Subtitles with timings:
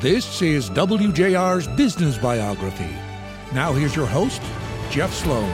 [0.00, 2.88] This is WJR's Business Biography.
[3.52, 4.40] Now, here's your host,
[4.90, 5.50] Jeff Sloan.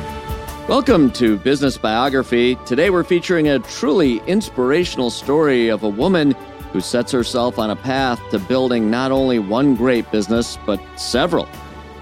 [0.68, 2.54] Welcome to Business Biography.
[2.64, 6.30] Today, we're featuring a truly inspirational story of a woman
[6.72, 11.46] who sets herself on a path to building not only one great business, but several.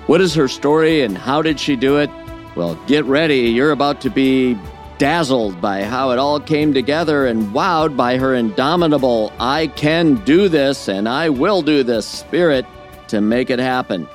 [0.06, 2.10] What is her story and how did she do it?
[2.56, 3.38] Well, get ready.
[3.38, 4.58] You're about to be
[4.98, 10.48] dazzled by how it all came together and wowed by her indomitable, I can do
[10.48, 12.64] this and I will do this spirit
[13.08, 14.08] to make it happen.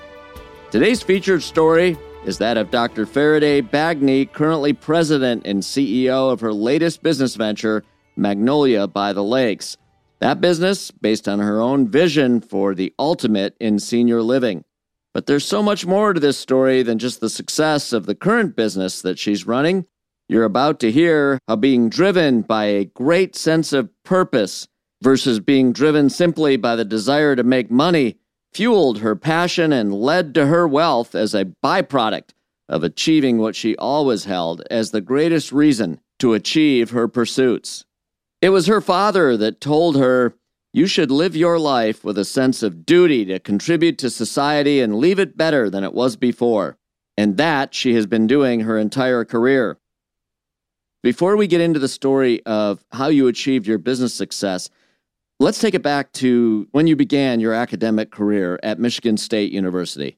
[0.72, 3.06] Today's featured story is that of Dr.
[3.06, 7.84] Farideh Bagne, currently president and CEO of her latest business venture,
[8.16, 9.78] Magnolia by the Lakes.
[10.20, 14.66] That business based on her own vision for the ultimate in senior living.
[15.14, 18.56] But there's so much more to this story than just the success of the current
[18.56, 19.86] business that she's running.
[20.30, 24.68] You're about to hear how being driven by a great sense of purpose
[25.02, 28.20] versus being driven simply by the desire to make money
[28.54, 32.30] fueled her passion and led to her wealth as a byproduct
[32.68, 37.86] of achieving what she always held as the greatest reason to achieve her pursuits.
[38.40, 40.36] It was her father that told her,
[40.74, 45.00] You should live your life with a sense of duty to contribute to society and
[45.00, 46.78] leave it better than it was before.
[47.18, 49.79] And that she has been doing her entire career.
[51.02, 54.70] Before we get into the story of how you achieved your business success,
[55.40, 60.18] let's take it back to when you began your academic career at Michigan State University.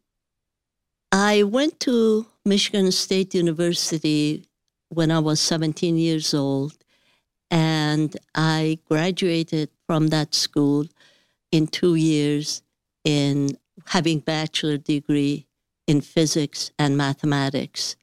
[1.12, 4.46] I went to Michigan State University
[4.90, 6.74] when I was 17 years old,
[7.52, 10.88] and I graduated from that school
[11.52, 12.64] in two years
[13.04, 15.46] in having bachelor degree
[15.86, 17.96] in physics and mathematics.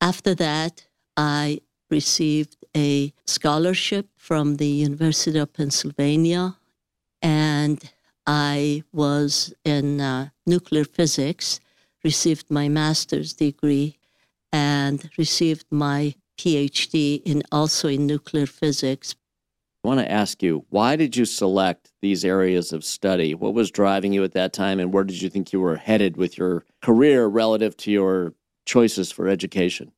[0.00, 1.60] After that, I
[1.92, 6.56] received a scholarship from the University of Pennsylvania,
[7.20, 7.78] and
[8.26, 11.60] I was in uh, nuclear physics,
[12.02, 13.98] received my master's degree,
[14.52, 19.14] and received my PhD in also in nuclear physics.
[19.84, 23.34] I want to ask you, why did you select these areas of study?
[23.34, 26.16] What was driving you at that time, and where did you think you were headed
[26.16, 28.34] with your career relative to your
[28.64, 29.92] choices for education?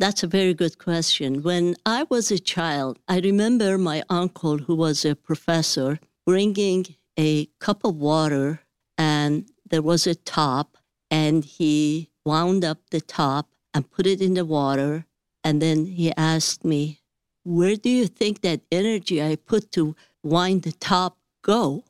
[0.00, 1.42] That's a very good question.
[1.42, 6.86] When I was a child, I remember my uncle, who was a professor, bringing
[7.18, 8.62] a cup of water,
[8.96, 10.78] and there was a top,
[11.10, 15.04] and he wound up the top and put it in the water.
[15.44, 17.00] And then he asked me,
[17.44, 21.84] Where do you think that energy I put to wind the top go?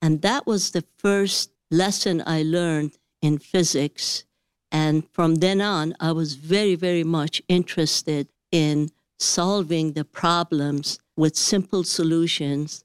[0.00, 4.22] And that was the first lesson I learned in physics
[4.70, 11.36] and from then on, I was very, very much interested in solving the problems with
[11.36, 12.84] simple solutions.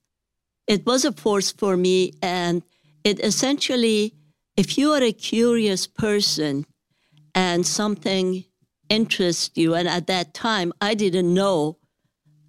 [0.67, 2.63] It was a force for me, and
[3.03, 4.13] it essentially,
[4.55, 6.65] if you are a curious person
[7.35, 8.45] and something
[8.89, 11.77] interests you, and at that time, I didn't know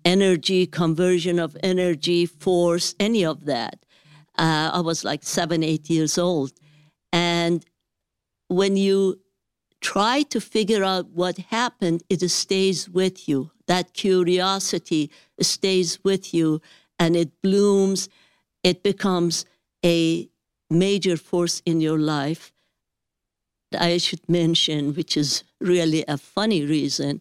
[0.04, 3.84] energy, conversion of energy, force, any of that.
[4.36, 6.52] Uh, I was like seven, eight years old.
[7.12, 7.64] And
[8.48, 9.20] when you
[9.84, 13.50] try to figure out what happened, it stays with you.
[13.66, 16.62] That curiosity stays with you
[16.98, 18.08] and it blooms.
[18.62, 19.44] It becomes
[19.84, 20.28] a
[20.70, 22.50] major force in your life.
[23.78, 27.20] I should mention, which is really a funny reason,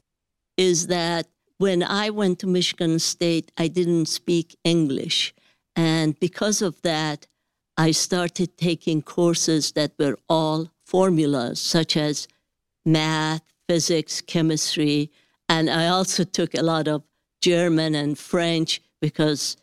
[0.55, 5.33] is that when I went to Michigan State, I didn't speak English.
[5.75, 7.27] And because of that,
[7.75, 12.27] I started taking courses that were all formulas, such as
[12.85, 15.11] math, physics, chemistry,
[15.49, 17.03] and I also took a lot of
[17.41, 19.57] German and French because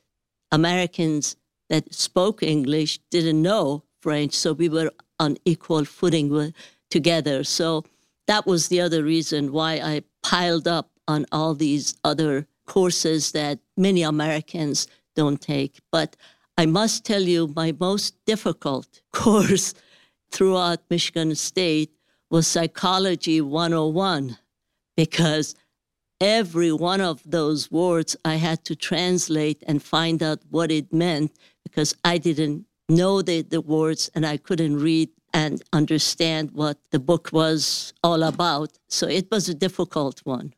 [0.52, 1.36] Americans
[1.68, 6.54] that spoke English didn't know French, so we were on equal footing
[6.90, 7.44] together.
[7.44, 7.84] So
[8.26, 13.58] that was the other reason why I piled up on all these other courses that
[13.76, 15.80] many Americans don't take.
[15.90, 16.16] But
[16.56, 19.74] I must tell you, my most difficult course
[20.30, 21.90] throughout Michigan State
[22.30, 24.38] was Psychology 101
[24.96, 25.54] because
[26.20, 31.32] every one of those words I had to translate and find out what it meant
[31.64, 36.98] because I didn't know the, the words and I couldn't read and understand what the
[36.98, 38.78] book was all about.
[38.88, 40.54] So it was a difficult one.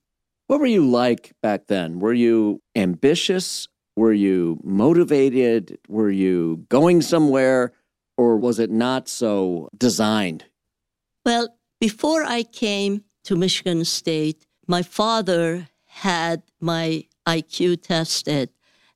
[0.47, 2.01] What were you like back then?
[2.01, 3.69] Were you ambitious?
[3.97, 5.79] Were you motivated?
[5.89, 7.73] Were you going somewhere?
[8.19, 10.45] Or was it not so designed?
[11.25, 11.49] Well,
[11.83, 18.51] before I came to Michigan State, my father had my IQ tested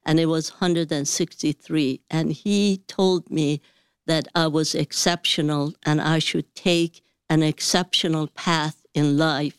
[0.05, 2.01] and it was 163.
[2.09, 3.61] And he told me
[4.07, 9.59] that I was exceptional and I should take an exceptional path in life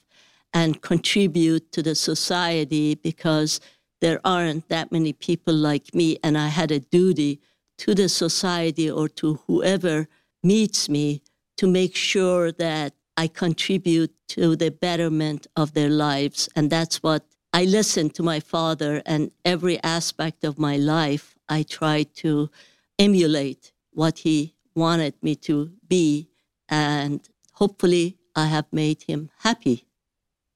[0.53, 3.59] and contribute to the society because
[4.00, 7.41] there aren't that many people like me, and I had a duty
[7.79, 10.07] to the society or to whoever
[10.44, 11.24] meets me
[11.57, 16.47] to make sure that I contribute to the betterment of their lives.
[16.55, 21.63] And that's what I listen to my father, and every aspect of my life, I
[21.63, 22.51] tried to
[22.99, 26.29] emulate what he wanted me to be.
[26.69, 29.85] And hopefully, I have made him happy.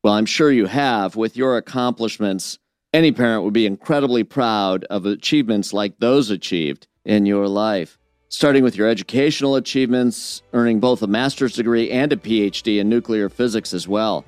[0.04, 1.16] Well, I'm sure you have.
[1.16, 2.60] With your accomplishments,
[2.94, 7.98] any parent would be incredibly proud of achievements like those achieved in your life.
[8.34, 13.28] Starting with your educational achievements, earning both a master's degree and a PhD in nuclear
[13.28, 14.24] physics as well.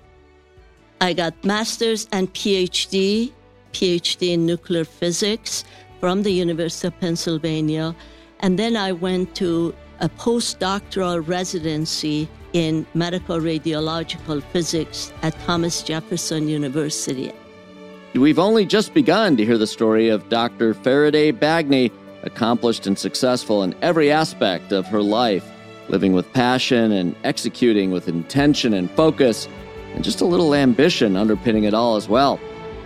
[1.00, 3.32] I got master's and PhD,
[3.72, 5.64] PhD in nuclear physics
[6.02, 7.96] from the University of Pennsylvania.
[8.42, 16.50] And then I went to a postdoctoral residency in medical radiological physics at Thomas Jefferson
[16.50, 17.32] University.
[18.16, 20.74] We've only just begun to hear the story of Dr.
[20.74, 21.90] Farideh Bagne,
[22.24, 25.50] accomplished and successful in every aspect of her life,
[25.90, 29.48] living with passion and executing with intention and focus,
[29.94, 32.38] and just a little ambition underpinning it all as well.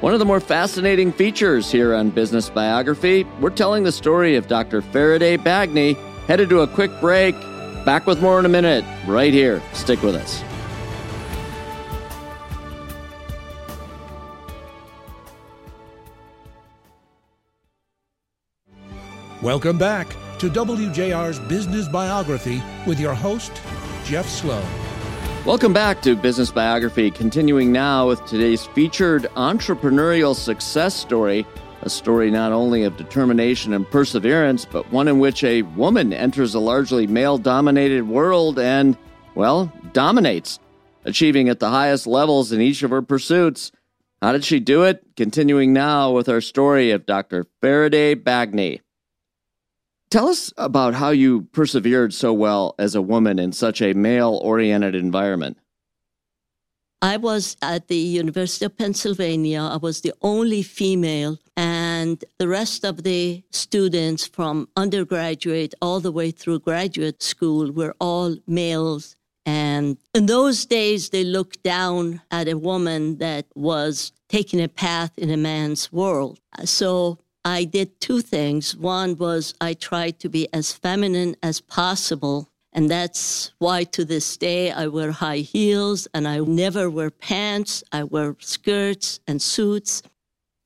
[0.02, 4.48] One of the more fascinating features here on Business Biography, we're telling the story of
[4.48, 4.82] Dr.
[4.82, 5.96] Farideh Bagne.
[6.28, 7.36] Headed to a quick break.
[7.86, 9.62] Back with more in a minute, right here.
[9.74, 10.47] Stick with us.
[19.44, 20.08] Welcome back
[20.40, 23.52] to WJR's Business Biography with your host,
[24.04, 24.66] Jeff Sloan.
[25.46, 31.46] Welcome back to Business Biography, continuing now with today's featured entrepreneurial success story.
[31.84, 36.56] A story not only of determination and perseverance, but one in which a woman enters
[36.56, 38.98] a largely male dominated world and,
[39.36, 40.58] well, dominates,
[41.06, 43.72] achieving at the highest levels in each of her pursuits.
[44.20, 45.06] How did she do it?
[45.16, 47.46] Continuing now with our story of Dr.
[47.62, 48.82] Farideh Bagne.
[50.10, 54.40] Tell us about how you persevered so well as a woman in such a male
[54.42, 55.58] oriented environment.
[57.02, 59.62] I was at the University of Pennsylvania.
[59.62, 66.12] I was the only female, and the rest of the students from undergraduate all the
[66.12, 69.16] way through graduate school were all males.
[69.46, 75.12] And in those days, they looked down at a woman that was taking a path
[75.18, 76.40] in a man's world.
[76.66, 78.76] So I did two things.
[78.76, 82.50] One was I tried to be as feminine as possible.
[82.74, 87.86] And that's why to this day I wear high heels and I never wear pants.
[87.90, 90.04] I wear skirts and suits.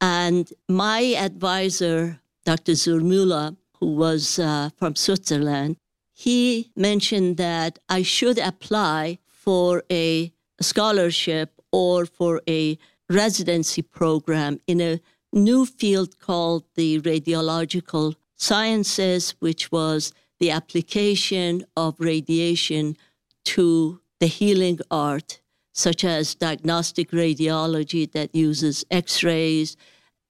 [0.01, 2.71] And my advisor, Dr.
[2.71, 5.77] Zurmula, who was uh, from Switzerland,
[6.11, 14.81] he mentioned that I should apply for a scholarship or for a residency program in
[14.81, 14.99] a
[15.33, 22.97] new field called the radiological sciences, which was the application of radiation
[23.45, 25.41] to the healing art,
[25.73, 29.77] such as diagnostic radiology that uses X rays,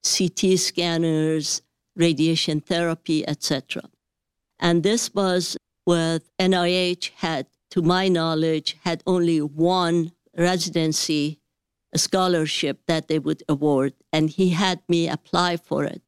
[0.02, 1.62] CT scanners,
[1.96, 3.82] radiation therapy, etc.
[4.58, 5.56] And this was
[5.86, 11.41] with NIH had, to my knowledge, had only one residency
[11.92, 16.02] a scholarship that they would award, and he had me apply for it.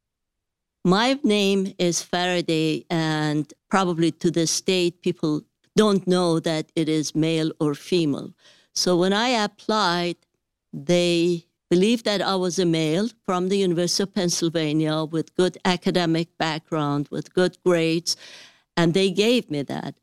[0.84, 5.42] My name is Farideh, and probably to this date, people
[5.76, 8.32] don't know that it is male or female.
[8.74, 10.16] So when I applied,
[10.72, 16.36] they believed that I was a male from the University of Pennsylvania with good academic
[16.38, 18.16] background, with good grades,
[18.76, 19.94] and they gave me that.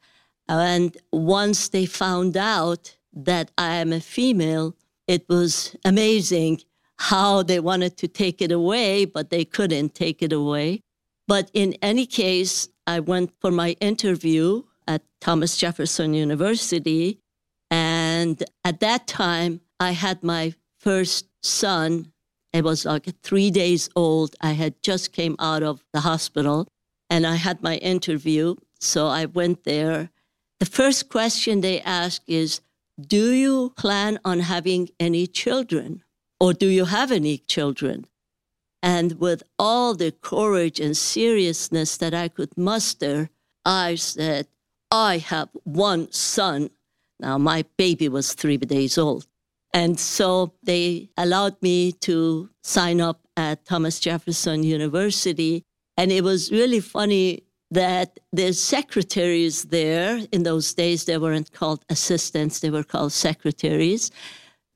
[0.48, 4.76] And once they found out that I am a female,
[5.12, 6.62] it was amazing
[6.98, 10.80] how they wanted to take it away, but they couldn't take it away.
[11.28, 17.20] But in any case, I went for my interview at Thomas Jefferson University.
[17.70, 22.14] And at that time, I had my first son.
[22.54, 24.34] It was like three days old.
[24.40, 26.70] I had just came out of the hospital
[27.10, 28.56] and I had my interview.
[28.80, 30.10] So I went there.
[30.62, 32.62] The first question they ask is,
[33.08, 36.04] do you plan on having any children?
[36.40, 38.06] Or do you have any children?
[38.82, 43.30] And with all the courage and seriousness that I could muster,
[43.64, 44.48] I said,
[44.90, 46.72] I have one son.
[47.20, 49.28] Now, my baby was three days old.
[49.74, 55.64] And so they allowed me to sign up at Thomas Jefferson University.
[55.96, 61.84] And it was really funny that the secretaries there, in those days, they weren't called
[61.90, 64.12] assistants, they were called secretaries.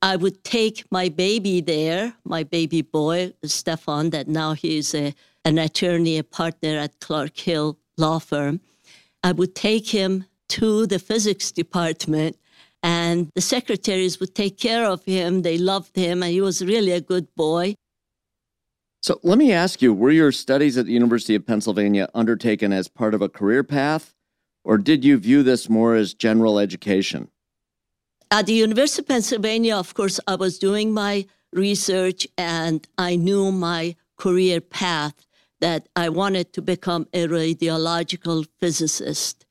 [0.02, 5.58] I would take my baby there, my baby boy, Stefan, that now he's a, an
[5.58, 8.60] attorney, a partner at Clark Hill Law Firm.
[9.22, 12.36] I would take him to the physics department
[12.82, 15.42] and the secretaries would take care of him.
[15.42, 17.74] They loved him, and he was really a good boy.
[19.02, 22.88] So let me ask you were your studies at the University of Pennsylvania undertaken as
[22.88, 24.14] part of a career path,
[24.64, 27.28] or did you view this more as general education?
[28.30, 33.52] At the University of Pennsylvania, of course, I was doing my research and I knew
[33.52, 35.26] my career path
[35.60, 39.46] that I wanted to become a radiological physicist.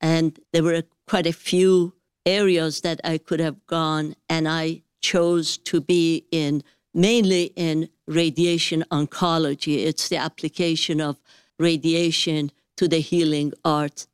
[0.00, 5.58] And there were quite a few areas that I could have gone, and I chose
[5.58, 6.62] to be in
[6.92, 9.84] mainly in radiation oncology.
[9.84, 11.18] It's the application of
[11.58, 14.06] radiation to the healing arts.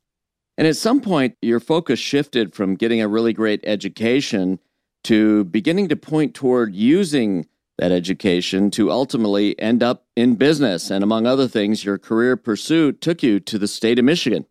[0.57, 4.59] And at some point, your focus shifted from getting a really great education
[5.05, 7.47] to beginning to point toward using
[7.77, 10.91] that education to ultimately end up in business.
[10.91, 14.45] And among other things, your career pursuit took you to the state of Michigan.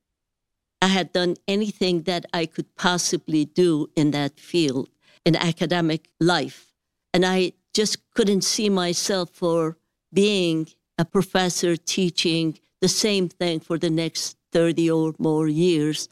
[0.82, 4.88] I had done anything that I could possibly do in that field
[5.24, 6.72] in academic life.
[7.14, 9.76] And I just couldn't see myself for
[10.12, 16.08] being a professor teaching the same thing for the next 30 or more years.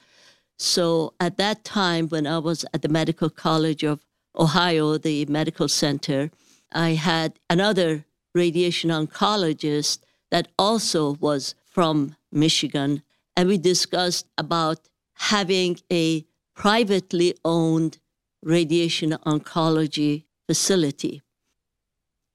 [0.58, 4.00] So at that time, when I was at the Medical College of
[4.38, 6.30] Ohio, the medical center,
[6.72, 9.98] I had another radiation oncologist
[10.30, 13.02] that also was from Michigan.
[13.36, 16.24] And we discussed about having a
[16.54, 17.98] privately owned
[18.42, 21.22] radiation oncology facility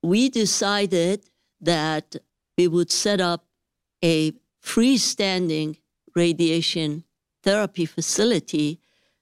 [0.05, 1.23] we decided
[1.59, 2.15] that
[2.57, 3.45] we would set up
[4.03, 4.31] a
[4.63, 5.77] freestanding
[6.15, 7.03] radiation
[7.41, 8.79] therapy facility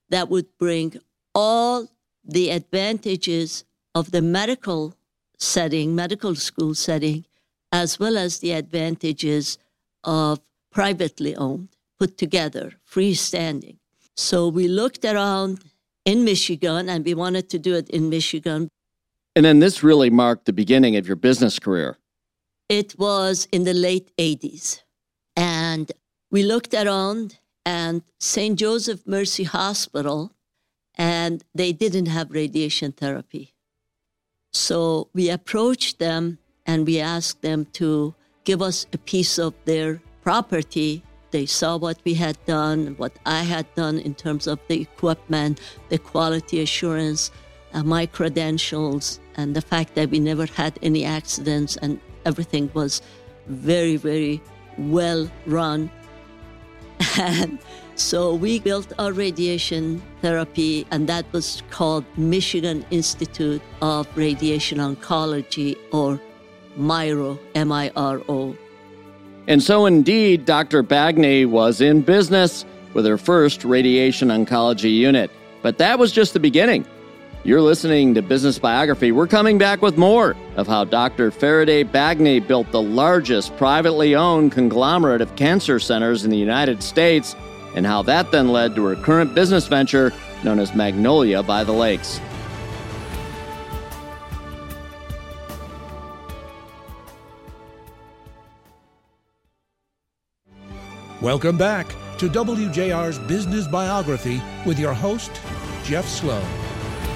[0.10, 1.00] that would bring
[1.34, 1.88] all
[2.24, 3.64] the advantages
[3.96, 4.94] of the medical
[5.40, 7.26] setting, medical school setting,
[7.72, 9.58] as well as the advantages
[10.04, 10.40] of
[10.72, 13.78] privately owned, put together, freestanding.
[14.16, 15.64] So we looked around
[16.06, 18.70] in Michigan and we wanted to do it in Michigan
[19.36, 21.98] and then this really marked the beginning of your business career.
[22.70, 24.82] It was in the late 80s.
[25.36, 25.92] And
[26.32, 28.58] we looked around and St.
[28.60, 30.34] Joseph Mercy Hospital,
[30.96, 33.54] and they didn't have radiation therapy.
[34.52, 38.14] So we approached them and we asked them to
[38.44, 41.04] give us a piece of their property.
[41.32, 45.60] They saw what we had done, what I had done in terms of the equipment,
[45.90, 47.32] the quality assurance,
[47.74, 53.02] uh, my credentials, and the fact that we never had any accidents and everything was
[53.48, 54.42] very, very
[54.78, 55.90] well run.
[57.18, 57.60] And
[57.96, 65.78] so we built our radiation therapy, and that was called Michigan Institute of Radiation Oncology,
[65.92, 66.20] or
[66.78, 68.56] MIRO, M I R O.
[69.48, 70.84] And so, indeed, Dr.
[70.84, 75.30] Bagne was in business with her first radiation oncology unit.
[75.62, 76.86] But that was just the beginning.
[77.46, 79.12] You're listening to Business Biography.
[79.12, 81.30] We're coming back with more of how Dr.
[81.30, 87.36] Farideh Bagne built the largest privately owned conglomerate of cancer centers in the United States
[87.76, 90.14] and how that then led to her current business venture
[90.46, 92.22] known as Magnolia by the Lakes.
[101.22, 101.88] Welcome back
[102.20, 105.42] to WJR's Business Biography with your host,
[105.84, 106.63] Jeff Sloan.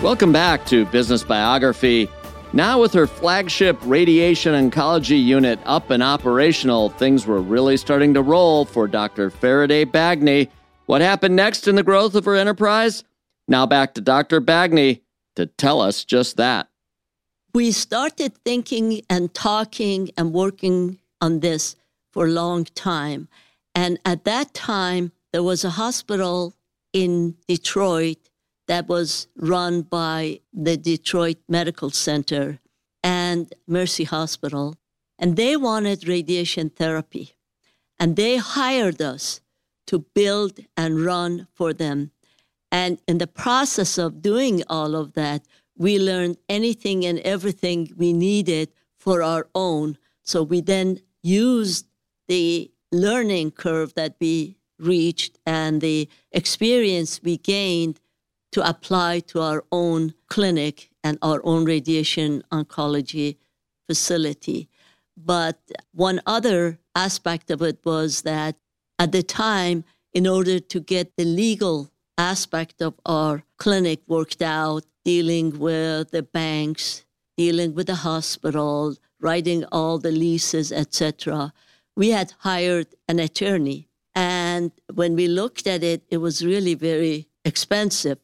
[0.03, 2.07] Welcome back to Business Biography.
[2.53, 8.21] Now, with her flagship radiation oncology unit up and operational, things were really starting to
[8.21, 9.31] roll for Dr.
[9.31, 10.49] Farideh Bagne.
[10.85, 13.03] What happened next in the growth of her enterprise?
[13.47, 14.39] Now, back to Dr.
[14.39, 15.01] Bagne
[15.35, 16.69] to tell us just that.
[17.55, 21.75] We started thinking and talking and working on this
[22.11, 23.29] for a long time.
[23.73, 26.53] And at that time, there was a hospital
[26.93, 28.26] in Detroit
[28.67, 32.59] that was run by the Detroit Medical Center
[33.03, 34.75] and Mercy Hospital.
[35.17, 37.35] And they wanted radiation therapy.
[37.99, 39.41] And they hired us
[39.87, 42.11] to build and run for them.
[42.71, 45.43] And in the process of doing all of that,
[45.77, 49.97] we learned anything and everything we needed for our own.
[50.23, 51.87] So we then used
[52.27, 57.99] the learning curve that we reached and the experience we gained
[58.57, 63.37] to apply to our own clinic and our own radiation oncology
[63.87, 64.67] facility.
[65.15, 65.59] But
[65.93, 68.55] one other aspect of it was that
[68.97, 74.83] at the time, in order to get the legal aspect of our clinic worked out,
[75.05, 77.05] dealing with the banks,
[77.37, 81.53] dealing with the hospital, writing all the leases, etc.,
[81.95, 83.87] we had hired an attorney.
[84.15, 88.17] And when we looked at it, it was really very expensive.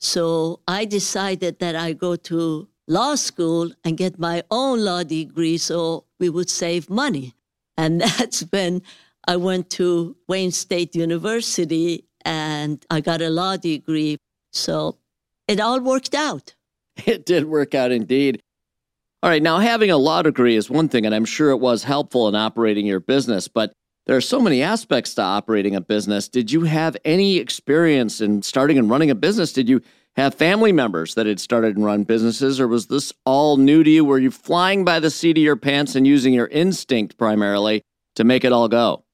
[0.00, 5.58] So I decided that I go to law school and get my own law degree
[5.58, 7.34] so we would save money.
[7.76, 8.82] And that's when
[9.26, 14.18] I went to Wayne State University and I got a law degree.
[14.52, 14.98] So
[15.46, 16.54] it all worked out.
[17.06, 18.42] It did work out indeed.
[19.22, 21.84] All right, now having a law degree is one thing, and I'm sure it was
[21.84, 23.72] helpful in operating your business, but
[24.08, 26.28] there are so many aspects to operating a business.
[26.28, 29.52] Did you have any experience in starting and running a business?
[29.52, 29.82] Did you
[30.16, 33.90] have family members that had started and run businesses, or was this all new to
[33.90, 34.06] you?
[34.06, 37.82] Were you flying by the seat of your pants and using your instinct primarily
[38.14, 39.04] to make it all go?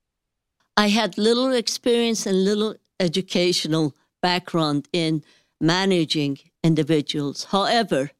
[0.77, 5.25] I had little experience and little educational background in
[5.61, 7.45] managing individuals.
[7.51, 8.13] However,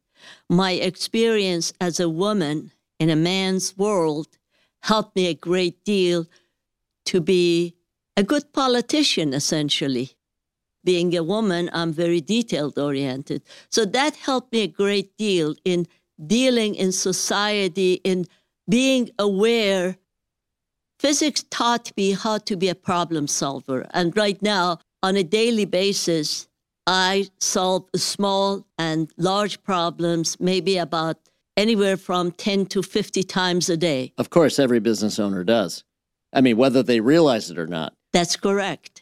[0.49, 4.27] my experience as a woman in a man's world
[4.83, 6.27] helped me a great deal
[7.05, 7.75] to be
[8.17, 10.11] a good politician, essentially.
[10.83, 13.41] Being a woman, I'm very detailed oriented.
[13.69, 15.87] So that helped me a great deal in
[16.25, 18.25] dealing in society, in
[18.69, 19.97] being aware.
[20.99, 23.87] Physics taught me how to be a problem solver.
[23.93, 26.47] And right now, on a daily basis,
[26.87, 31.17] I solve small and large problems, maybe about
[31.57, 34.13] anywhere from 10 to 50 times a day.
[34.17, 35.83] Of course, every business owner does.
[36.35, 37.95] I mean, whether they realize it or not.
[38.13, 39.01] That's correct.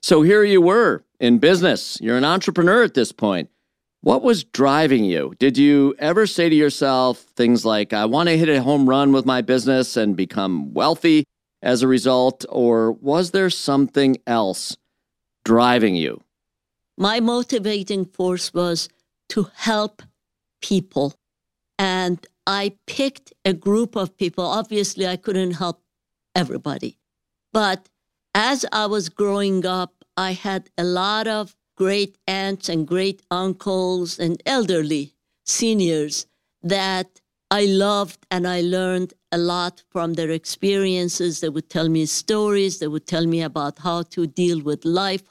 [0.00, 1.98] So here you were in business.
[2.00, 3.50] You're an entrepreneur at this point.
[4.02, 5.34] What was driving you?
[5.38, 9.12] Did you ever say to yourself things like, I want to hit a home run
[9.12, 11.24] with my business and become wealthy
[11.62, 12.44] as a result?
[12.50, 14.76] Or was there something else
[15.44, 16.22] driving you?
[16.96, 18.88] My motivating force was
[19.30, 20.02] to help
[20.60, 21.14] people.
[21.78, 24.44] And I picked a group of people.
[24.44, 25.80] Obviously, I couldn't help
[26.34, 26.98] everybody.
[27.52, 27.88] But
[28.34, 34.18] as I was growing up, I had a lot of great aunts and great uncles
[34.18, 36.26] and elderly seniors
[36.62, 37.20] that
[37.50, 41.40] I loved and I learned a lot from their experiences.
[41.40, 45.22] They would tell me stories, they would tell me about how to deal with life,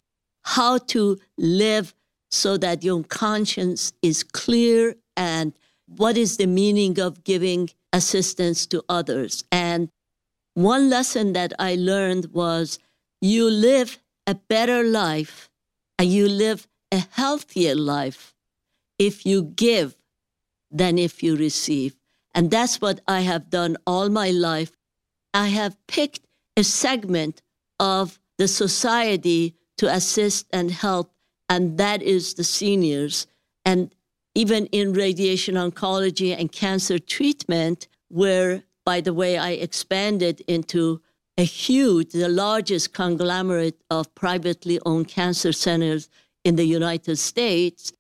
[0.44, 1.94] how to live
[2.32, 5.54] so that your conscience is clear and
[5.86, 9.44] what is the meaning of giving assistance to others.
[9.52, 9.63] And
[10.54, 12.80] one lesson that I learned was
[13.22, 15.50] you live a better life
[15.98, 18.36] and you live a healthier life
[19.00, 19.96] if you give
[20.72, 21.96] than if you receive.
[22.34, 24.72] And that's what I have done all my life.
[25.34, 26.22] I have picked
[26.58, 27.42] a segment
[27.80, 31.14] of the society to assist and help,
[31.50, 33.28] and that is the seniors.
[33.66, 33.94] And
[34.36, 41.02] even in radiation oncology and cancer treatment, where, by the way, I expanded into
[41.38, 46.10] a huge, the largest conglomerate of privately owned cancer centers
[46.44, 47.94] in the United States,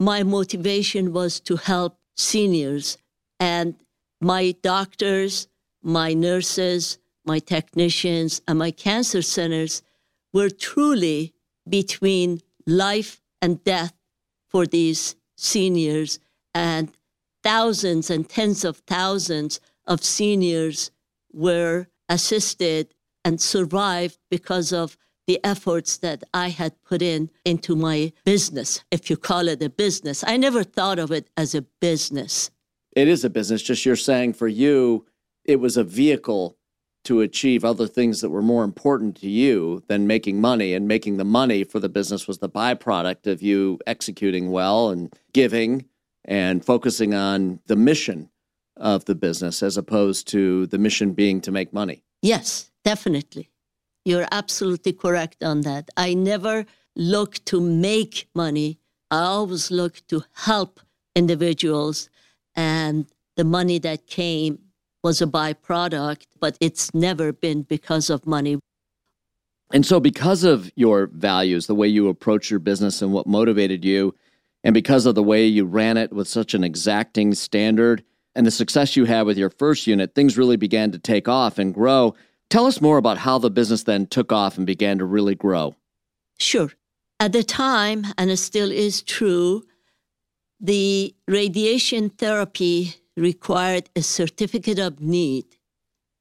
[0.00, 2.98] my motivation was to help seniors.
[3.38, 3.76] And
[4.20, 5.48] my doctors,
[5.82, 9.82] my nurses, my technicians, and my cancer centers
[10.32, 11.34] were truly
[11.68, 13.94] between life and death
[14.48, 16.18] for these seniors,
[16.54, 16.92] and
[17.42, 20.90] thousands and tens of thousands of seniors
[21.32, 22.94] were assisted
[23.24, 29.08] and survived because of the efforts that I had put in into my business, if
[29.08, 30.22] you call it a business.
[30.26, 32.50] I never thought of it as a business.
[32.94, 35.06] It is a business, just you're saying for you,
[35.44, 36.56] it was a vehicle
[37.04, 40.72] to achieve other things that were more important to you than making money.
[40.74, 45.14] And making the money for the business was the byproduct of you executing well and
[45.32, 45.86] giving
[46.24, 48.30] and focusing on the mission
[48.76, 52.04] of the business as opposed to the mission being to make money.
[52.22, 53.50] Yes, definitely.
[54.04, 55.88] You're absolutely correct on that.
[55.96, 58.78] I never look to make money.
[59.10, 60.80] I always look to help
[61.14, 62.10] individuals
[62.56, 63.06] and
[63.36, 64.58] the money that came
[65.02, 68.58] was a byproduct, but it's never been because of money.
[69.72, 73.84] And so, because of your values, the way you approach your business and what motivated
[73.84, 74.14] you,
[74.62, 78.50] and because of the way you ran it with such an exacting standard and the
[78.50, 82.14] success you had with your first unit, things really began to take off and grow.
[82.50, 85.76] Tell us more about how the business then took off and began to really grow.
[86.38, 86.72] Sure.
[87.20, 89.64] At the time, and it still is true,
[90.60, 95.44] the radiation therapy required a certificate of need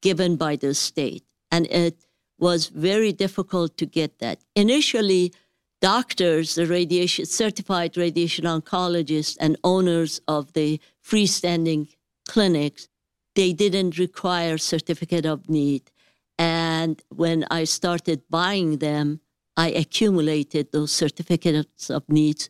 [0.02, 1.24] given by the state.
[1.52, 2.06] And it
[2.40, 4.40] was very difficult to get that.
[4.56, 5.34] Initially,
[5.82, 11.88] doctors, the radiation certified radiation oncologists and owners of the freestanding
[12.28, 12.88] clinics,
[13.36, 15.92] they didn't require certificate of need.
[16.38, 19.22] And when I started buying them,
[19.56, 22.50] I accumulated those certificates of needs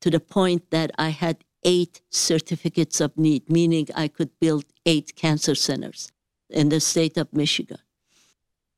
[0.00, 5.16] to the point that I had eight certificates of need, meaning I could build eight
[5.16, 6.12] cancer centers
[6.50, 7.78] in the state of Michigan.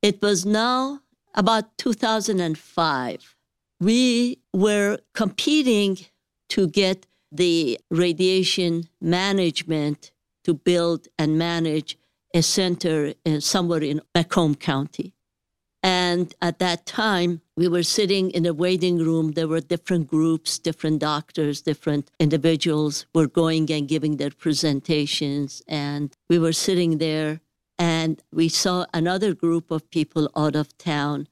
[0.02, 1.00] It was now
[1.34, 3.36] about 2005.
[3.80, 5.98] We were competing
[6.50, 10.12] to get the radiation management
[10.46, 11.98] to build and manage
[12.32, 15.12] a center in, somewhere in Macomb County.
[15.82, 19.32] And at that time, we were sitting in a waiting room.
[19.32, 25.62] There were different groups, different doctors, different individuals were going and giving their presentations.
[25.66, 27.40] And we were sitting there
[27.76, 31.26] and we saw another group of people out of town.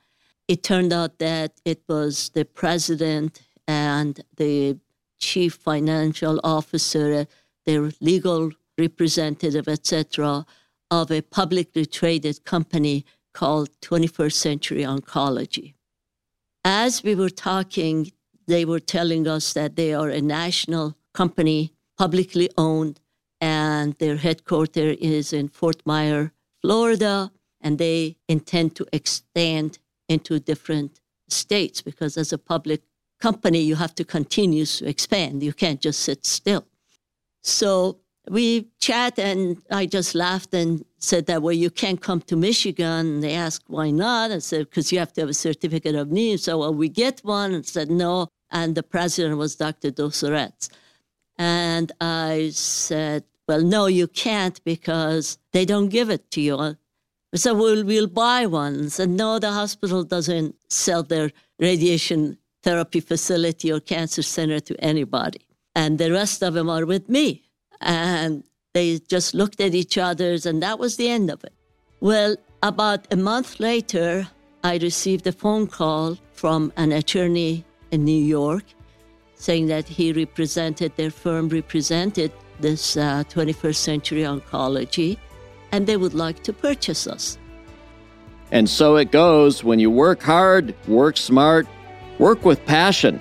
[0.49, 4.79] It turned out that it was the president and the
[5.21, 7.25] chief financial officer, uh,
[7.65, 10.47] their legal representative, etc.,
[10.91, 15.75] of a publicly traded company called 21st Century Oncology.
[16.65, 18.13] As we were talking,
[18.47, 23.01] they were telling us that they are a national company, publicly owned,
[23.41, 26.31] and their headquarters is in Fort Myers,
[26.63, 32.83] Florida, and they intend to expand into different states because as a public
[33.21, 35.43] company, you have to continue to expand.
[35.43, 36.67] You can't just sit still.
[37.43, 42.37] So we chat and I just laughed and said that, well, you can't come to
[42.37, 43.07] Michigan.
[43.07, 44.31] And they asked, why not?
[44.31, 46.41] I said, because you have to have a certificate of need.
[46.41, 48.29] So, well, we get one and said, no.
[48.51, 49.91] And the president was Dr.
[49.91, 50.71] Dosoretz.
[51.37, 56.77] And I said, well, no, you can't because they don't give it to you.
[57.35, 58.75] So we'll, we'll buy one.
[58.75, 64.75] And said, no, the hospital doesn't sell their radiation therapy facility or cancer center to
[64.83, 65.41] anybody.
[65.75, 67.44] And the rest of them are with me.
[67.81, 71.53] And they just looked at each other, and that was the end of it.
[72.01, 74.27] Well, about a month later,
[74.63, 78.65] I received a phone call from an attorney in New York
[79.45, 85.19] saying that he represented, their firm represented this uh, 21st century oncology,
[85.73, 87.37] and they would like to purchase us.
[88.51, 91.67] And so it goes when you work hard, work smart,
[92.19, 93.21] work with passion,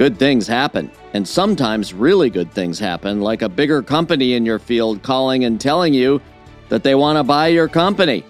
[0.00, 0.90] good things happen.
[1.12, 5.60] And sometimes really good things happen, like a bigger company in your field calling and
[5.60, 6.22] telling you
[6.70, 8.24] that they want to buy your company.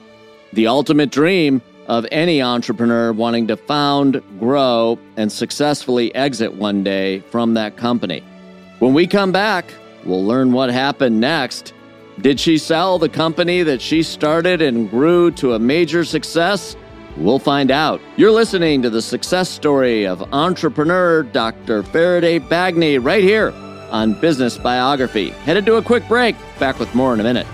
[0.53, 7.21] The ultimate dream of any entrepreneur wanting to found, grow, and successfully exit one day
[7.21, 8.25] from that company.
[8.81, 9.73] When we come back,
[10.05, 11.73] we'll learn what happened next.
[12.21, 16.75] Did she sell the company that she started and grew to a major success?
[17.16, 18.01] We'll find out.
[18.16, 21.83] You're listening to the success story of entrepreneur Dr.
[21.83, 23.53] Farideh Bagne right here
[23.90, 25.31] on Business Biography.
[25.31, 26.37] Headed to a quick break.
[26.59, 27.46] Back with more in a minute.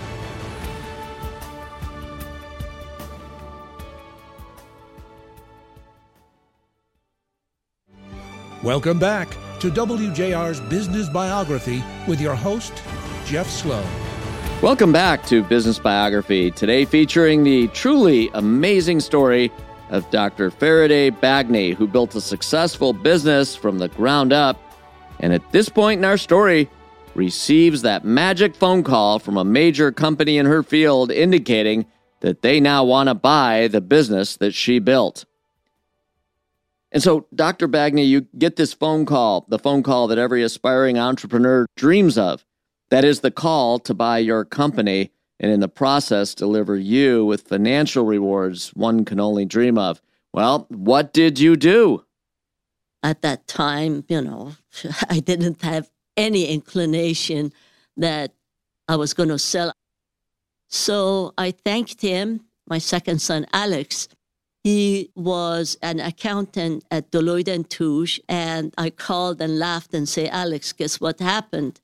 [8.63, 12.73] Welcome back to WJR's Business Biography with your host,
[13.25, 14.06] Jeff Sloan.
[14.63, 16.49] Welcome back to Business Biography.
[16.49, 19.51] Today featuring the truly amazing story
[19.91, 20.49] of Dr.
[20.49, 24.59] Farideh Bagne, who built a successful business from the ground up.
[25.19, 26.71] And at this point in our story,
[27.13, 31.85] receives that magic phone call from a major company in her field indicating
[32.21, 35.25] that they now want to buy the business that she built.
[36.91, 37.67] And so, Dr.
[37.67, 42.43] Bagne, you get this phone call, the phone call that every aspiring entrepreneur dreams of.
[42.89, 47.47] That is the call to buy your company and in the process deliver you with
[47.47, 50.01] financial rewards one can only dream of.
[50.33, 52.05] Well, what did you do?
[53.03, 54.53] At that time, you know,
[55.09, 57.53] I didn't have any inclination
[57.95, 58.33] that
[58.87, 59.73] I was going to sell.
[60.67, 64.07] So I thanked him, my second son, Alex.
[64.63, 70.27] He was an accountant at Deloitte and Touche, and I called and laughed and say,
[70.27, 71.79] Alex, guess what happened?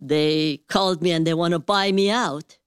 [0.00, 2.58] They called me and they want to buy me out.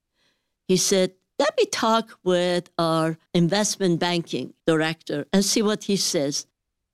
[0.67, 6.45] He said, let me talk with our investment banking director and see what he says.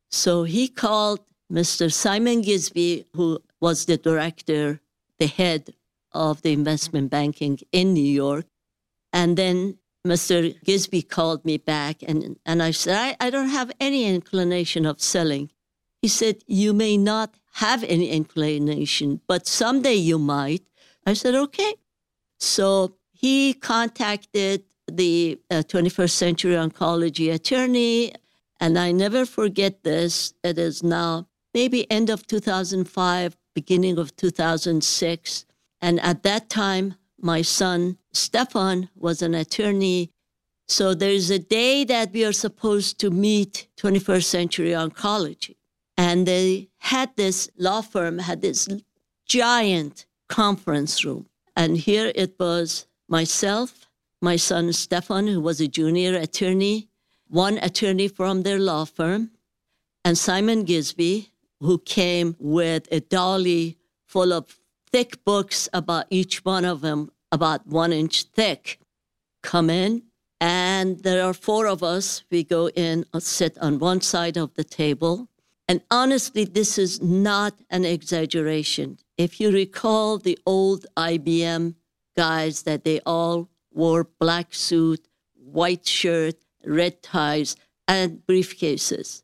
[0.09, 1.19] So he called
[1.51, 1.91] Mr.
[1.91, 4.79] Simon Gisby, who was the director,
[5.19, 5.73] the head
[6.13, 8.45] of the investment banking in New York.
[9.11, 10.57] And then Mr.
[10.63, 15.01] Gisby called me back and, and I said, I, I don't have any inclination of
[15.01, 15.51] selling.
[16.01, 20.63] He said, You may not have any inclination, but someday you might.
[21.07, 21.73] I said, okay.
[22.39, 28.13] So he contacted the uh, 21st Century Oncology attorney.
[28.59, 30.35] And I never forget this.
[30.43, 35.45] It is now maybe end of 2005, beginning of 2006.
[35.81, 40.11] And at that time, my son, Stefan, was an attorney.
[40.67, 45.56] So there's a day that we are supposed to meet 21st Century Oncology.
[45.97, 48.67] And they had this law firm, had this
[49.25, 51.27] giant conference room.
[51.55, 53.87] And here it was myself,
[54.21, 56.87] my son Stefan, who was a junior attorney,
[57.27, 59.31] one attorney from their law firm,
[60.07, 64.57] and Simon Gisby, who came with a dolly full of
[64.89, 68.79] thick books about each one of them, about one inch thick,
[69.43, 70.03] come in.
[70.39, 72.23] And there are four of us.
[72.31, 75.27] We go in, sit on one side of the table.
[75.67, 78.99] And honestly, this is not an exaggeration.
[79.17, 81.75] If you recall the old IBM
[82.15, 87.55] guys that they all wore black suit, white shirt, red ties,
[87.87, 89.23] and briefcases.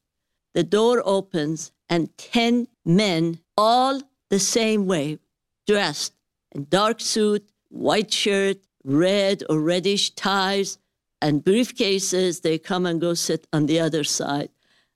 [0.53, 5.19] The door opens and 10 men, all the same way,
[5.67, 6.13] dressed
[6.51, 10.77] in dark suit, white shirt, red or reddish ties,
[11.21, 12.41] and briefcases.
[12.41, 14.49] They come and go sit on the other side.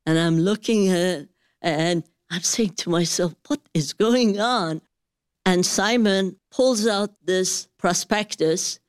[0.06, 1.28] And I'm looking at
[1.68, 4.82] and I'm saying to myself, what is going on?
[5.46, 8.80] And Simon pulls out this prospectus,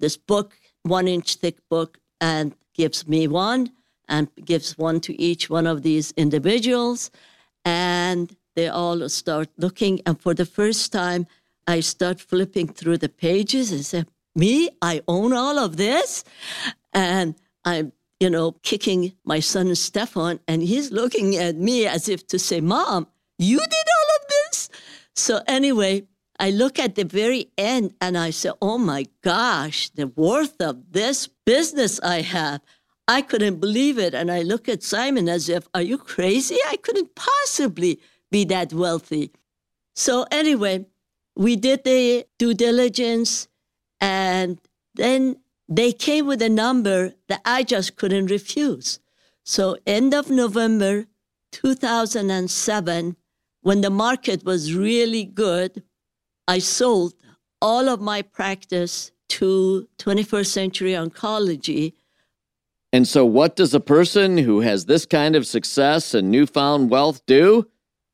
[0.00, 3.70] this book, one inch thick book, and gives me one
[4.08, 7.10] and gives one to each one of these individuals.
[7.64, 10.00] And they all start looking.
[10.06, 11.26] And for the first time,
[11.66, 14.70] I start flipping through the pages and say, Me?
[14.80, 16.24] I own all of this?
[16.92, 17.92] And I'm,
[18.22, 22.60] you know, kicking my son Stefan, and he's looking at me as if to say,
[22.60, 24.70] Mom, you did all of this?
[25.16, 26.06] So, anyway,
[26.38, 30.92] I look at the very end and I say, Oh my gosh, the worth of
[30.92, 32.60] this business I have.
[33.08, 34.14] I couldn't believe it.
[34.14, 36.58] And I look at Simon as if, Are you crazy?
[36.68, 39.32] I couldn't possibly be that wealthy.
[39.96, 40.86] So, anyway,
[41.34, 43.48] we did the due diligence
[44.00, 44.60] and
[44.94, 45.41] then
[45.76, 49.00] they came with a number that I just couldn't refuse.
[49.44, 51.06] So, end of November
[51.52, 53.16] 2007,
[53.62, 55.82] when the market was really good,
[56.46, 57.14] I sold
[57.60, 61.94] all of my practice to 21st Century Oncology.
[62.92, 67.24] And so, what does a person who has this kind of success and newfound wealth
[67.26, 67.66] do?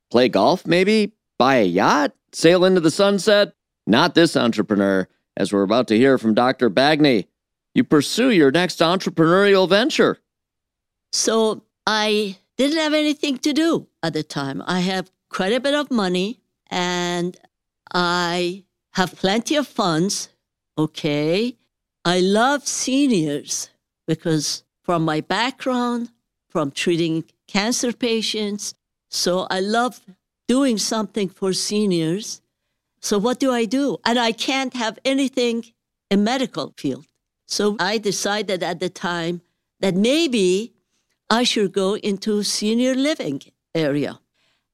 [0.09, 1.11] Play golf, maybe?
[1.37, 2.13] Buy a yacht?
[2.31, 3.53] Sail into the sunset?
[3.85, 6.69] Not this entrepreneur, as we're about to hear from Dr.
[6.69, 7.25] Bagne.
[7.73, 10.19] You pursue your next entrepreneurial venture.
[11.11, 14.61] So, I didn't have anything to do at the time.
[14.67, 17.37] I have quite a bit of money and
[17.93, 20.29] I have plenty of funds.
[20.77, 21.57] Okay.
[22.05, 23.69] I love seniors
[24.07, 26.09] because from my background,
[26.49, 28.73] from treating cancer patients,
[29.09, 30.01] so I love
[30.47, 32.41] doing something for seniors.
[33.01, 33.97] So what do I do?
[34.05, 35.65] And I can't have anything
[36.09, 37.05] in medical field.
[37.49, 39.41] So I decided at the time
[39.79, 40.73] that maybe
[41.29, 43.41] I should go into senior living
[43.73, 44.19] area.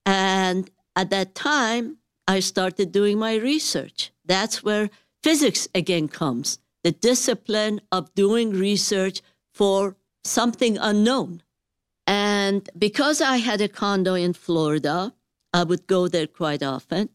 [0.06, 4.12] And at that time, I started doing my research.
[4.26, 4.90] That's where
[5.24, 11.42] physics again comes the discipline of doing research for something unknown.
[12.06, 15.16] And because I had a condo in Florida,
[15.52, 17.10] I would go there quite often.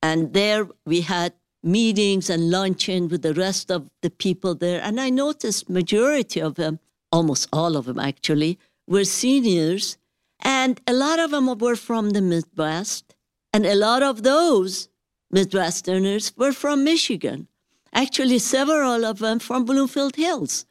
[0.00, 1.32] And there we had
[1.70, 4.80] meetings and luncheon with the rest of the people there.
[4.82, 6.80] And I noticed majority of them,
[7.12, 9.98] almost all of them actually, were seniors.
[10.40, 13.14] And a lot of them were from the Midwest.
[13.52, 14.88] And a lot of those
[15.34, 17.48] Midwesterners were from Michigan.
[17.92, 20.66] Actually, several of them from Bloomfield Hills.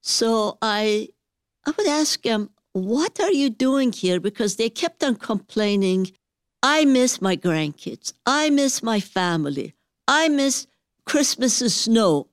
[0.00, 1.08] So I,
[1.66, 4.20] I would ask them, what are you doing here?
[4.20, 6.12] Because they kept on complaining,
[6.62, 8.12] I miss my grandkids.
[8.24, 9.74] I miss my family.
[10.08, 10.66] I miss
[11.04, 12.28] Christmas snow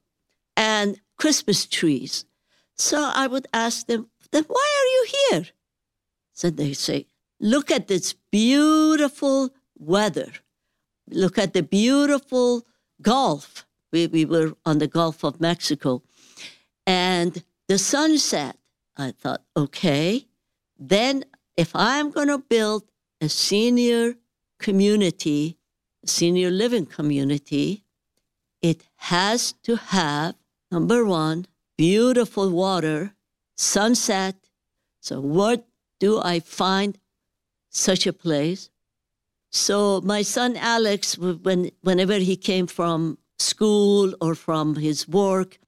[0.55, 2.25] and Christmas trees.
[2.75, 5.47] So I would ask them, then why are you here?
[6.33, 7.07] So they say,
[7.39, 10.31] look at this beautiful weather.
[11.09, 12.65] Look at the beautiful
[13.01, 13.65] Gulf.
[13.91, 16.01] We, we were on the Gulf of Mexico.
[16.87, 18.57] And the sunset.
[18.97, 20.25] I thought, okay,
[20.79, 21.25] then
[21.57, 22.83] if I'm going to build
[23.19, 24.15] a senior
[24.59, 25.57] community,
[26.09, 27.83] senior living community,
[28.61, 30.35] it has to have,
[30.71, 31.45] number one,
[31.77, 33.13] beautiful water,
[33.55, 34.35] sunset.
[34.99, 35.67] So, what
[35.99, 36.97] do I find
[37.69, 38.69] such a place?
[39.55, 45.59] So my son Alex, when whenever he came from school or from his work,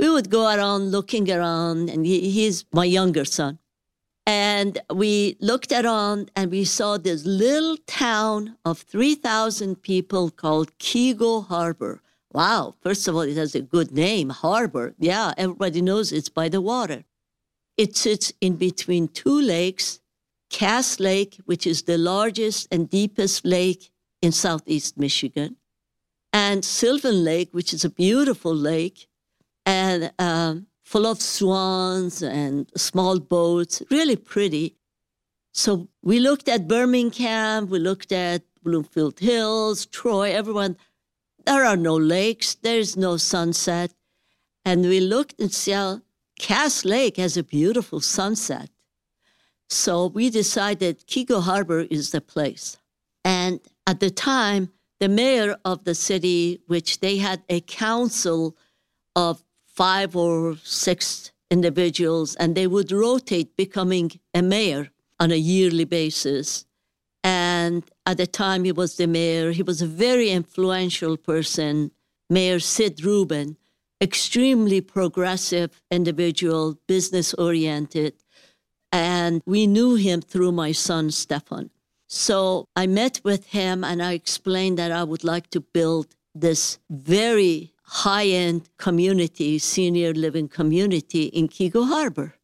[0.00, 3.60] we would go around looking around, and he, he's my younger son.
[4.28, 11.46] And we looked around and we saw this little town of 3,000 people called Keego
[11.46, 12.02] Harbor.
[12.34, 14.94] Wow, first of all, it has a good name, Harbor.
[14.98, 17.04] Yeah, everybody knows it's by the water.
[17.78, 20.00] It sits in between two lakes
[20.50, 25.56] Cass Lake, which is the largest and deepest lake in southeast Michigan,
[26.34, 29.08] and Sylvan Lake, which is a beautiful lake
[29.64, 34.74] and um, full of swans and small boats, really pretty.
[35.52, 40.78] So we looked at Birmingham, we looked at Bloomfield Hills, Troy, everyone.
[41.44, 43.92] There are no lakes, there's no sunset.
[44.64, 45.98] And we looked and saw
[46.38, 48.70] Cass Lake has a beautiful sunset.
[49.68, 52.78] So we decided Keego Harbor is the place.
[53.26, 54.70] And at the time,
[55.00, 58.56] the mayor of the city, which they had a council
[59.14, 59.44] of
[59.78, 66.66] five or six individuals, and they would rotate becoming a mayor on a yearly basis.
[67.22, 71.92] And at the time he was the mayor, he was a very influential person,
[72.28, 73.56] Mayor Sid Rubin,
[74.00, 78.14] extremely progressive individual, business oriented.
[78.90, 81.70] And we knew him through my son, Stefan.
[82.08, 86.80] So I met with him and I explained that I would like to build this
[86.90, 92.34] very high end community, senior living community in Keego Harbor,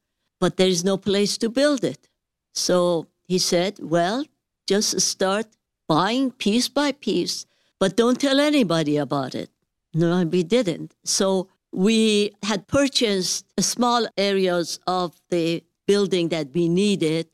[0.40, 2.09] but there is no place to build it.
[2.54, 4.24] So he said, Well,
[4.66, 5.46] just start
[5.87, 7.46] buying piece by piece,
[7.78, 9.50] but don't tell anybody about it.
[9.92, 10.94] No, we didn't.
[11.04, 17.28] So we had purchased small areas of the building that we needed.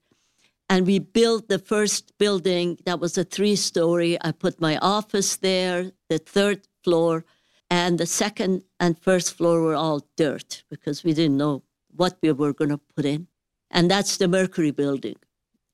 [0.69, 4.19] And we built the first building that was a three story.
[4.21, 7.25] I put my office there, the third floor,
[7.71, 11.63] and the second and first floor were all dirt because we didn't know
[11.95, 13.29] what we were going to put in.
[13.71, 15.17] And that's the Mercury building.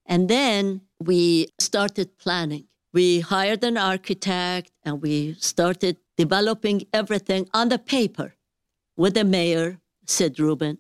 [0.05, 2.67] And then we started planning.
[2.93, 8.35] We hired an architect and we started developing everything on the paper
[8.97, 10.79] with the mayor, Sid Rubin.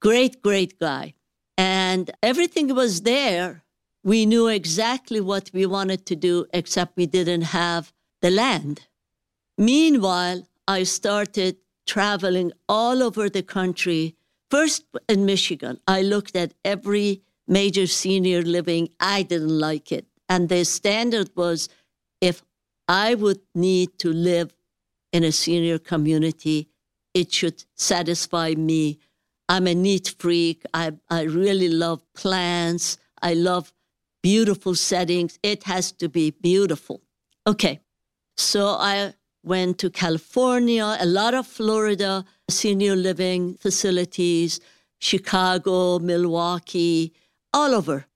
[0.00, 1.14] Great, great guy.
[1.56, 3.64] And everything was there.
[4.02, 8.87] We knew exactly what we wanted to do, except we didn't have the land.
[9.58, 14.16] Meanwhile, I started traveling all over the country.
[14.50, 18.88] First in Michigan, I looked at every major senior living.
[19.00, 20.06] I didn't like it.
[20.28, 21.68] And the standard was
[22.20, 22.42] if
[22.86, 24.54] I would need to live
[25.12, 26.68] in a senior community,
[27.12, 28.98] it should satisfy me
[29.48, 30.62] I'm a neat freak.
[30.74, 32.98] I, I really love plants.
[33.22, 33.72] I love
[34.22, 35.38] beautiful settings.
[35.42, 37.00] It has to be beautiful.
[37.46, 37.80] Okay.
[38.36, 44.60] So I went to California, a lot of Florida senior living facilities,
[44.98, 47.12] Chicago, Milwaukee,
[47.52, 48.06] all over.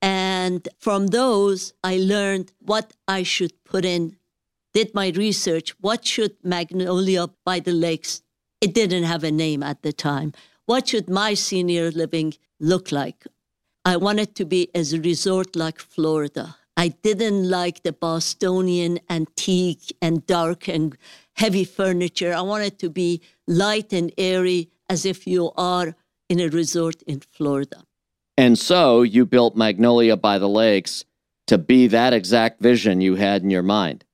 [0.00, 4.16] And from those, I learned what I should put in,
[4.74, 5.74] did my research.
[5.80, 8.22] What should Magnolia by the Lakes?
[8.60, 10.32] It didn't have a name at the time
[10.66, 13.26] what should my senior living look like?
[13.84, 16.56] I wanted to be as a resort like Florida.
[16.76, 20.96] I didn't like the Bostonian antique and dark and
[21.34, 22.32] heavy furniture.
[22.32, 25.94] I wanted to be light and airy as if you are
[26.28, 27.84] in a resort in Florida.
[28.36, 31.04] And so you built Magnolia by the Lakes
[31.46, 34.04] to be that exact vision you had in your mind.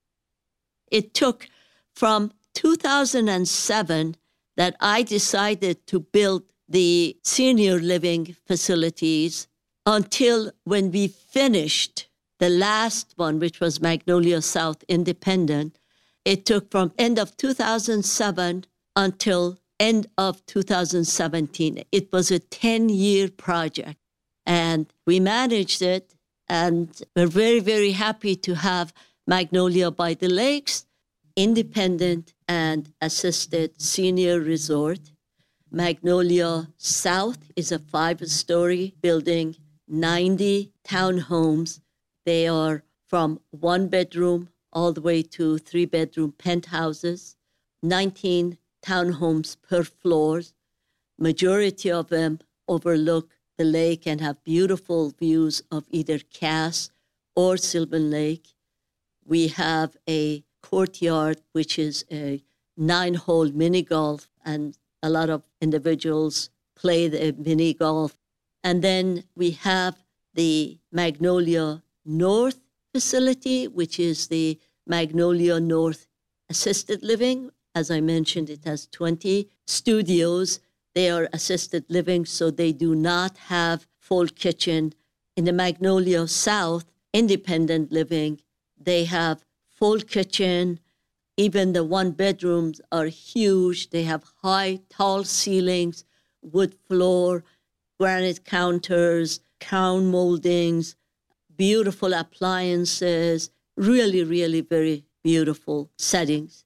[0.90, 1.46] It took
[1.94, 4.16] from 2007
[4.56, 9.46] that I decided to build the senior living facilities
[9.86, 12.07] until when we finished
[12.38, 15.78] the last one, which was Magnolia South Independent.
[16.24, 18.64] It took from end of 2007
[18.96, 21.84] until end of 2017.
[21.92, 23.98] It was a 10 year project
[24.44, 26.14] and we managed it
[26.48, 28.92] and we're very, very happy to have
[29.26, 30.86] Magnolia by the Lakes
[31.36, 34.98] independent and assisted senior resort.
[35.70, 39.54] Magnolia South is a five story building,
[39.86, 41.80] 90 townhomes.
[42.28, 47.36] They are from one bedroom all the way to three bedroom penthouses,
[47.82, 50.42] 19 townhomes per floor.
[51.18, 56.90] Majority of them overlook the lake and have beautiful views of either Cass
[57.34, 58.48] or Sylvan Lake.
[59.24, 62.42] We have a courtyard, which is a
[62.76, 68.18] nine hole mini golf, and a lot of individuals play the mini golf.
[68.62, 70.04] And then we have
[70.34, 72.60] the Magnolia North
[72.94, 76.06] facility, which is the Magnolia North
[76.48, 77.50] Assisted Living.
[77.74, 80.58] As I mentioned, it has 20 studios.
[80.94, 84.94] They are assisted living, so they do not have full kitchen.
[85.36, 88.40] In the Magnolia South, independent living,
[88.80, 90.80] they have full kitchen.
[91.36, 93.90] Even the one bedrooms are huge.
[93.90, 96.04] They have high, tall ceilings,
[96.40, 97.44] wood floor,
[98.00, 100.96] granite counters, crown moldings,
[101.58, 106.64] beautiful appliances, really, really very beautiful settings.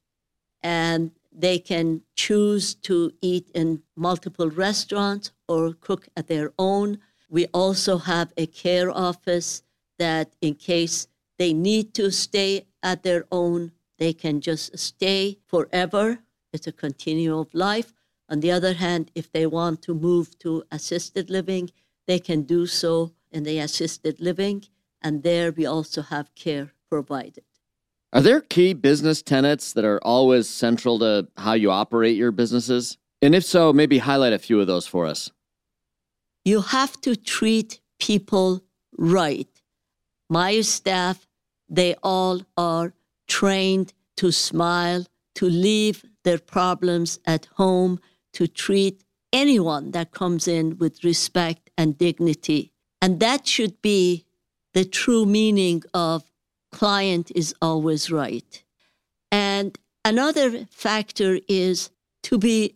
[0.63, 6.99] And they can choose to eat in multiple restaurants or cook at their own.
[7.29, 9.63] We also have a care office
[9.99, 16.19] that, in case they need to stay at their own, they can just stay forever.
[16.53, 17.95] It's a continuum of life.
[18.29, 21.71] On the other hand, if they want to move to assisted living,
[22.07, 24.65] they can do so in the assisted living.
[25.03, 27.45] And there we also have care provided.
[28.13, 32.99] Are there key business tenets that are always central to how you operate your businesses?
[33.23, 35.31] And if so, maybe highlight a few of those for us.
[36.45, 38.63] You have to treat people
[38.99, 39.49] right.
[40.29, 41.27] My staff,
[41.69, 42.93] they all are
[43.29, 47.99] trained to smile, to leave their problems at home,
[48.35, 52.73] to treat anyone that comes in with respect and dignity.
[53.01, 54.27] And that should be
[54.75, 56.25] the true meaning of
[56.71, 58.63] client is always right.
[59.31, 61.91] And another factor is
[62.25, 62.75] to be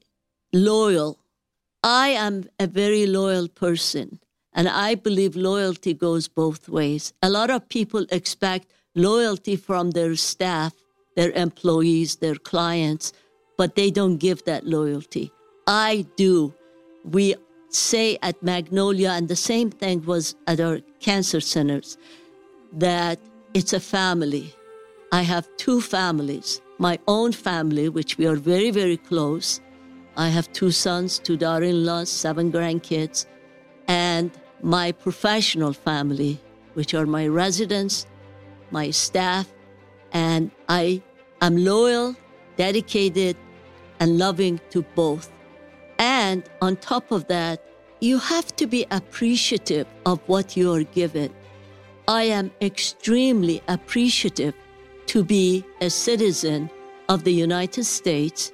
[0.53, 1.19] loyal.
[1.83, 4.21] I am a very loyal person,
[4.53, 7.13] and I believe loyalty goes both ways.
[7.23, 10.75] A lot of people expect loyalty from their staff,
[11.15, 13.13] their employees, their clients,
[13.57, 15.31] but they don't give that loyalty.
[15.67, 16.55] I do.
[17.05, 17.35] We
[17.69, 21.99] say at Magnolia, and the same thing was at our cancer centers,
[22.73, 23.19] that
[23.55, 24.55] it's a family.
[25.13, 29.61] I have two families my own family, which we are very, very close.
[30.17, 33.27] I have two sons, two daughter in laws, seven grandkids,
[33.89, 34.31] and
[34.63, 36.41] my professional family,
[36.75, 38.07] which are my residents,
[38.71, 39.53] my staff,
[40.13, 41.03] and I
[41.41, 42.17] am loyal,
[42.57, 43.37] dedicated,
[44.01, 45.31] and loving to both.
[45.99, 47.63] And on top of that,
[48.01, 51.33] you have to be appreciative of what you are given.
[52.09, 54.55] I am extremely appreciative
[55.07, 56.71] to be a citizen
[57.09, 58.53] of the United States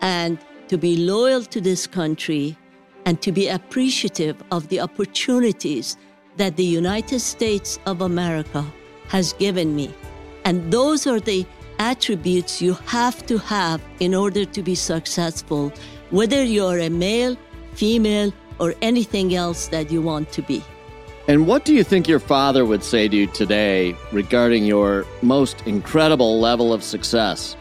[0.00, 2.56] and to be loyal to this country
[3.04, 5.96] and to be appreciative of the opportunities
[6.36, 8.64] that the United States of America
[9.08, 9.92] has given me.
[10.44, 11.44] And those are the
[11.78, 15.72] attributes you have to have in order to be successful,
[16.10, 17.36] whether you're a male,
[17.74, 20.62] female, or anything else that you want to be.
[21.28, 25.62] And what do you think your father would say to you today regarding your most
[25.66, 27.56] incredible level of success?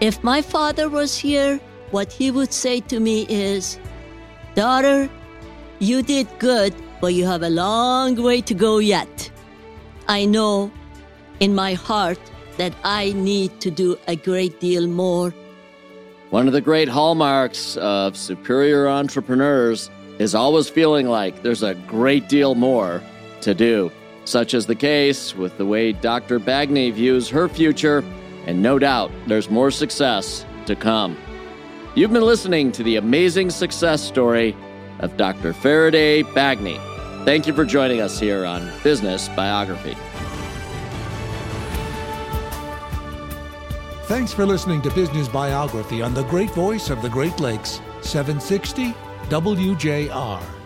[0.00, 1.60] If my father was here,
[1.90, 3.78] what he would say to me is,
[4.54, 5.08] Daughter,
[5.78, 9.30] you did good, but you have a long way to go yet.
[10.08, 10.70] I know
[11.40, 12.20] in my heart
[12.56, 15.34] that I need to do a great deal more.
[16.32, 22.26] One of the great hallmarks of superior entrepreneurs is always feeling like there's a great
[22.30, 23.02] deal more
[23.42, 23.92] to do,
[24.24, 26.38] such as the case with the way Dr.
[26.38, 28.02] Bagne views her future,
[28.46, 31.18] and no doubt there's more success to come.
[31.96, 34.56] You've been listening to the amazing success story
[35.00, 35.52] of Dr.
[35.52, 36.78] Farideh Bagne.
[37.26, 39.94] Thank you for joining us here on Business Biography.
[44.12, 48.92] Thanks for listening to Business Biography on the great voice of the Great Lakes, 760
[49.30, 50.61] WJR.